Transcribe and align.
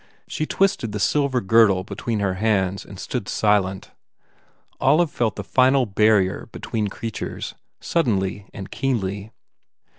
She 0.27 0.47
twisted 0.47 0.93
the 0.93 0.99
silver 0.99 1.41
girdle 1.41 1.83
between 1.83 2.21
her 2.21 2.33
hands 2.33 2.83
and 2.85 2.99
stood 2.99 3.29
silent. 3.29 3.91
Olive 4.79 5.11
felt 5.11 5.35
the 5.35 5.43
final 5.43 5.85
barrier 5.85 6.49
be 6.51 6.59
tween 6.59 6.87
creatures, 6.87 7.53
suddenly 7.79 8.49
and 8.51 8.71
keenly. 8.71 9.29